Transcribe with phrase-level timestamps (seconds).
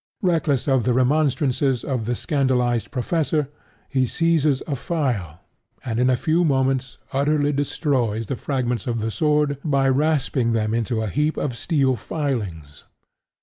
[0.23, 3.49] Reckless of the remonstrances of the scandalized professor,
[3.87, 5.41] he seizes a file,
[5.85, 10.73] and in a few moments utterly destroys the fragments of the sword by rasping them
[10.73, 12.85] into a heap of steel filings.